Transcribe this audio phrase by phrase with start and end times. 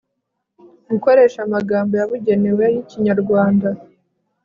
[0.89, 3.69] gukoresha amagambo yabugenewe y'ikinyarwanda